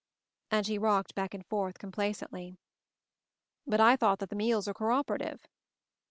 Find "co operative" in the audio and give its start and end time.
4.73-5.45